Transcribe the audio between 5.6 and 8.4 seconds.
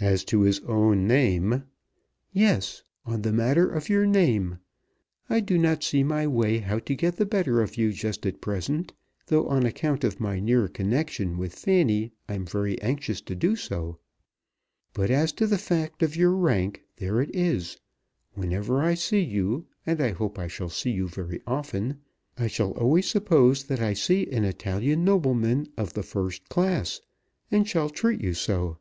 see my way how to get the better of you just at